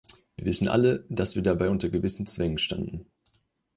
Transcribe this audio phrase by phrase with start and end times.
[0.35, 3.05] Wir wissen alle, dass wir dabei unter gewissen Zwängen standen.